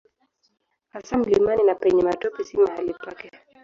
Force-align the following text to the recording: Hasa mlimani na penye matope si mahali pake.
Hasa 0.93 1.17
mlimani 1.17 1.63
na 1.63 1.75
penye 1.75 2.03
matope 2.03 2.43
si 2.43 2.57
mahali 2.57 2.93
pake. 2.93 3.31